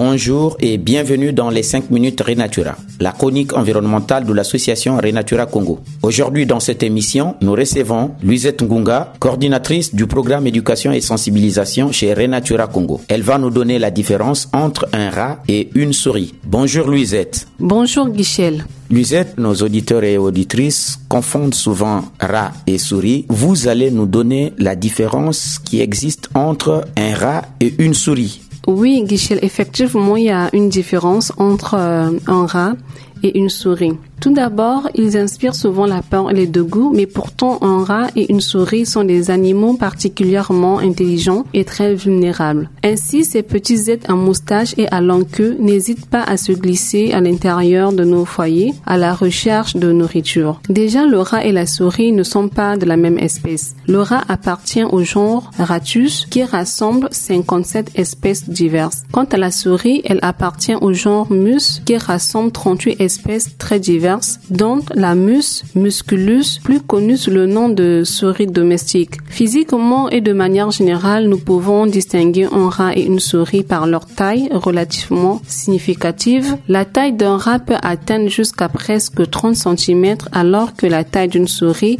[0.00, 5.80] bonjour et bienvenue dans les 5 minutes Renatura, la chronique environnementale de l'association Renatura Congo.
[6.02, 12.14] Aujourd'hui dans cette émission, nous recevons Luisette Ngunga, coordinatrice du programme éducation et sensibilisation chez
[12.14, 13.00] Renatura Congo.
[13.08, 16.32] Elle va nous donner la différence entre un rat et une souris.
[16.44, 17.48] Bonjour Luisette.
[17.58, 18.66] Bonjour Guichel.
[18.90, 23.26] Luisette, nos auditeurs et auditrices confondent souvent rat et souris.
[23.28, 28.42] Vous allez nous donner la différence qui existe entre un rat et une souris.
[28.68, 32.74] Oui, Guichel, effectivement, il y a une différence entre euh, un rat
[33.22, 33.96] et une souris.
[34.20, 38.32] Tout d'abord, ils inspirent souvent la peur et les dégoûts, mais pourtant un rat et
[38.32, 42.68] une souris sont des animaux particulièrement intelligents et très vulnérables.
[42.82, 47.12] Ainsi, ces petits êtres à moustache et à longue queue n'hésitent pas à se glisser
[47.12, 50.60] à l'intérieur de nos foyers à la recherche de nourriture.
[50.68, 53.76] Déjà, le rat et la souris ne sont pas de la même espèce.
[53.86, 59.04] Le rat appartient au genre Ratus qui rassemble 57 espèces diverses.
[59.12, 64.07] Quant à la souris, elle appartient au genre Mus qui rassemble 38 espèces très diverses
[64.50, 69.16] dont la mus musculus, plus connue sous le nom de souris domestique.
[69.26, 74.06] Physiquement et de manière générale, nous pouvons distinguer un rat et une souris par leur
[74.06, 76.56] taille relativement significative.
[76.68, 81.48] La taille d'un rat peut atteindre jusqu'à presque 30 cm alors que la taille d'une
[81.48, 81.98] souris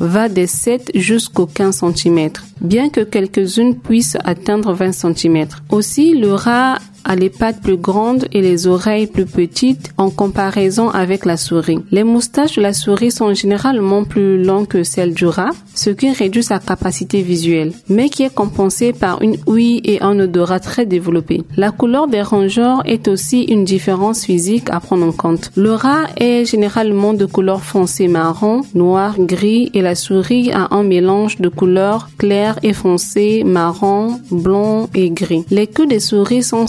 [0.00, 5.46] va des 7 jusqu'aux 15 cm, bien que quelques-unes puissent atteindre 20 cm.
[5.70, 10.90] Aussi, le rat a les pattes plus grandes et les oreilles plus petites en comparaison
[10.90, 11.78] avec la souris.
[11.90, 16.10] Les moustaches de la souris sont généralement plus longues que celles du rat, ce qui
[16.12, 20.86] réduit sa capacité visuelle, mais qui est compensée par une ouïe et un odorat très
[20.86, 21.42] développé.
[21.56, 25.50] La couleur des rongeurs est aussi une différence physique à prendre en compte.
[25.56, 30.82] Le rat est généralement de couleur foncée marron, noir, gris et la souris a un
[30.82, 35.44] mélange de couleurs claires et foncées, marron, blanc et gris.
[35.50, 36.66] Les queues des souris sont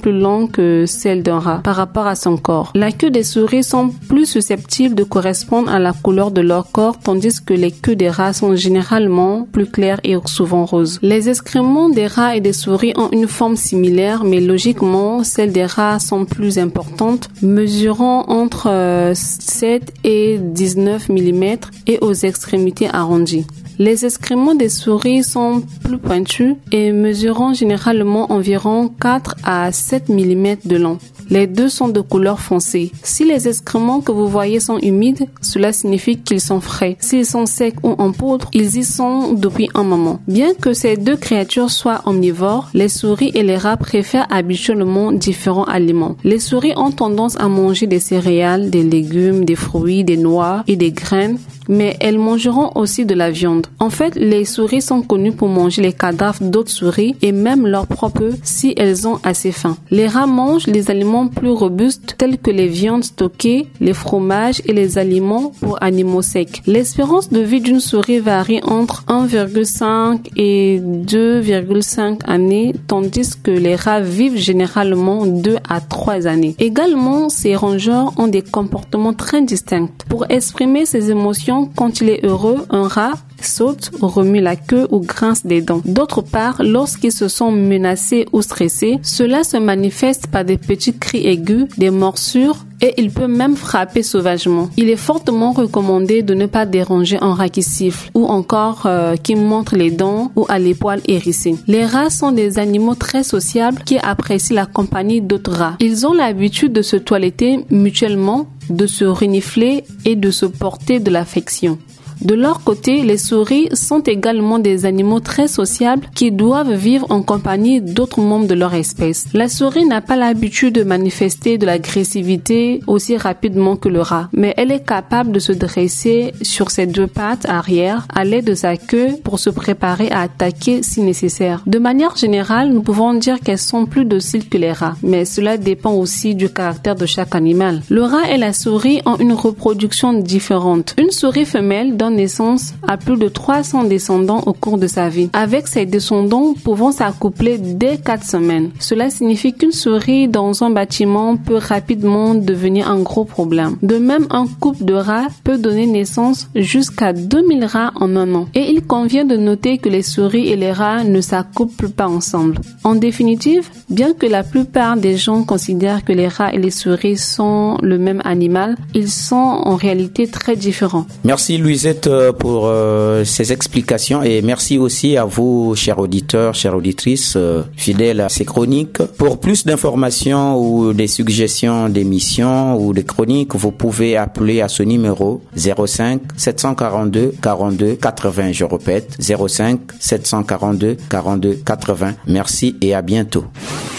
[0.00, 2.72] plus longues que celles d'un rat par rapport à son corps.
[2.74, 6.98] La queue des souris sont plus susceptibles de correspondre à la couleur de leur corps
[6.98, 10.98] tandis que les queues des rats sont généralement plus claires et souvent roses.
[11.02, 15.66] Les excréments des rats et des souris ont une forme similaire mais logiquement celles des
[15.66, 21.44] rats sont plus importantes mesurant entre 7 et 19 mm
[21.86, 23.46] et aux extrémités arrondies.
[23.80, 30.56] Les excréments des souris sont plus pointus et mesurant généralement environ 4 à 7 mm
[30.66, 30.98] de long.
[31.30, 32.92] Les deux sont de couleur foncée.
[33.02, 36.98] Si les excréments que vous voyez sont humides, cela signifie qu'ils sont frais.
[37.00, 40.20] S'ils sont secs ou en poudre, ils y sont depuis un moment.
[40.28, 45.64] Bien que ces deux créatures soient omnivores, les souris et les rats préfèrent habituellement différents
[45.64, 46.16] aliments.
[46.22, 50.76] Les souris ont tendance à manger des céréales, des légumes, des fruits, des noix et
[50.76, 51.38] des graines
[51.70, 53.68] mais elles mangeront aussi de la viande.
[53.78, 57.86] En fait, les souris sont connues pour manger les cadavres d'autres souris et même leurs
[57.86, 59.76] propres si elles ont assez faim.
[59.90, 64.72] Les rats mangent les aliments plus robustes tels que les viandes stockées, les fromages et
[64.72, 66.60] les aliments pour animaux secs.
[66.66, 74.00] L'espérance de vie d'une souris varie entre 1,5 et 2,5 années tandis que les rats
[74.00, 76.56] vivent généralement 2 à 3 années.
[76.58, 79.88] Également, ces rongeurs ont des comportements très distincts.
[80.08, 85.00] Pour exprimer ces émotions, quand il est heureux, un rat saute, remue la queue ou
[85.00, 85.82] grince des dents.
[85.84, 91.26] D'autre part, lorsqu'ils se sont menacés ou stressés, cela se manifeste par des petits cris
[91.26, 94.70] aigus, des morsures et il peut même frapper sauvagement.
[94.76, 99.16] Il est fortement recommandé de ne pas déranger un rat qui siffle ou encore euh,
[99.16, 101.56] qui montre les dents ou a les poils hérissés.
[101.66, 105.76] Les rats sont des animaux très sociables qui apprécient la compagnie d'autres rats.
[105.80, 111.10] Ils ont l'habitude de se toiletter mutuellement, de se renifler et de se porter de
[111.10, 111.78] l'affection.
[112.20, 117.22] De leur côté, les souris sont également des animaux très sociables qui doivent vivre en
[117.22, 119.26] compagnie d'autres membres de leur espèce.
[119.32, 124.54] La souris n'a pas l'habitude de manifester de l'agressivité aussi rapidement que le rat, mais
[124.56, 128.76] elle est capable de se dresser sur ses deux pattes arrière à l'aide de sa
[128.76, 131.62] queue pour se préparer à attaquer si nécessaire.
[131.66, 135.56] De manière générale, nous pouvons dire qu'elles sont plus dociles que les rats, mais cela
[135.56, 137.82] dépend aussi du caractère de chaque animal.
[137.88, 140.94] Le rat et la souris ont une reproduction différente.
[140.98, 145.30] Une souris femelle donne naissance à plus de 300 descendants au cours de sa vie.
[145.32, 148.70] Avec ces descendants pouvant s'accoupler dès 4 semaines.
[148.78, 153.76] Cela signifie qu'une souris dans un bâtiment peut rapidement devenir un gros problème.
[153.82, 158.46] De même, un couple de rats peut donner naissance jusqu'à 2000 rats en un an.
[158.54, 162.58] Et il convient de noter que les souris et les rats ne s'accouplent pas ensemble.
[162.84, 167.16] En définitive, bien que la plupart des gens considèrent que les rats et les souris
[167.16, 171.06] sont le même animal, ils sont en réalité très différents.
[171.24, 176.76] Merci Louisette euh, pour euh, ces explications et merci aussi à vous, chers auditeurs, chères
[176.76, 179.02] auditrices, euh, fidèles à ces chroniques.
[179.18, 184.82] Pour plus d'informations ou des suggestions d'émissions ou de chroniques, vous pouvez appeler à ce
[184.82, 188.52] numéro 05 742 42 80.
[188.52, 192.14] Je répète, 05 742 42 80.
[192.26, 193.44] Merci et à bientôt.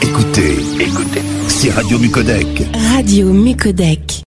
[0.01, 2.63] Écoutez, écoutez, c'est Radio Mucodec.
[2.93, 4.23] Radio Mucodec.